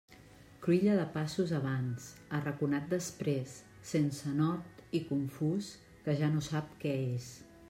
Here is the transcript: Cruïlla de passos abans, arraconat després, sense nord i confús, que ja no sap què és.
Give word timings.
Cruïlla 0.61 0.93
de 0.99 1.03
passos 1.17 1.53
abans, 1.57 2.07
arraconat 2.39 2.89
després, 2.95 3.55
sense 3.93 4.35
nord 4.41 4.99
i 5.01 5.05
confús, 5.15 5.73
que 6.09 6.21
ja 6.25 6.35
no 6.37 6.47
sap 6.53 6.79
què 6.85 7.01
és. 7.11 7.35